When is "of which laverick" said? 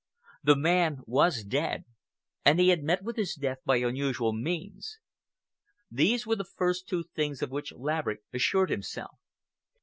7.43-8.21